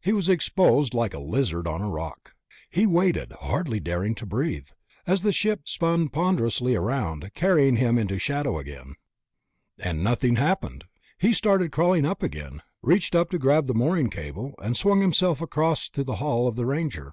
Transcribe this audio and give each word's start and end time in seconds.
He 0.00 0.14
was 0.14 0.30
exposed 0.30 0.94
like 0.94 1.12
a 1.12 1.18
lizard 1.18 1.66
on 1.66 1.82
a 1.82 1.90
rock. 1.90 2.32
He 2.70 2.86
waited, 2.86 3.32
hardly 3.32 3.78
daring 3.78 4.14
to 4.14 4.24
breathe, 4.24 4.68
as 5.06 5.20
the 5.20 5.32
ship 5.32 5.68
spun 5.68 6.08
ponderously 6.08 6.74
around, 6.74 7.30
carrying 7.34 7.76
him 7.76 7.98
into 7.98 8.18
shadow 8.18 8.58
again. 8.58 8.94
And 9.78 10.02
nothing 10.02 10.36
happened. 10.36 10.84
He 11.18 11.34
started 11.34 11.72
crawling 11.72 12.06
upward 12.06 12.32
again, 12.32 12.62
reached 12.80 13.14
up 13.14 13.28
to 13.32 13.38
grab 13.38 13.66
the 13.66 13.74
mooring 13.74 14.08
cable, 14.08 14.54
and 14.62 14.74
swung 14.78 15.02
himself 15.02 15.42
across 15.42 15.90
to 15.90 16.02
the 16.04 16.16
hull 16.16 16.46
of 16.48 16.56
the 16.56 16.64
Ranger. 16.64 17.12